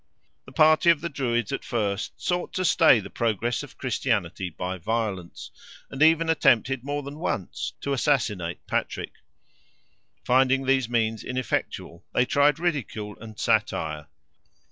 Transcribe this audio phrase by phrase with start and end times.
[0.45, 4.79] The party of the Druids at first sought to stay the progress of Christianity by
[4.79, 5.51] violence,
[5.91, 9.11] and even attempted, more than once, to assassinate Patrick.
[10.23, 14.07] Finding these means ineffectual they tried ridicule and satire.